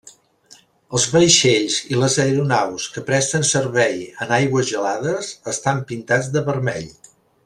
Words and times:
Els 0.99 1.03
vaixells 1.15 1.75
i 1.91 1.99
les 2.03 2.15
aeronaus 2.23 2.87
que 2.95 3.03
presten 3.11 3.45
servei 3.51 4.01
en 4.25 4.33
aigües 4.39 4.69
gelades 4.71 5.33
estan 5.53 5.85
pintats 5.93 6.33
de 6.39 6.43
vermell. 6.53 6.89